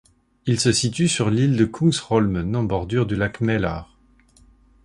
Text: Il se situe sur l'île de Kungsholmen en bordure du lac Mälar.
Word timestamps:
Il 0.47 0.59
se 0.59 0.71
situe 0.71 1.07
sur 1.07 1.29
l'île 1.29 1.55
de 1.57 1.63
Kungsholmen 1.65 2.55
en 2.55 2.63
bordure 2.63 3.05
du 3.05 3.15
lac 3.15 3.39
Mälar. 3.39 3.99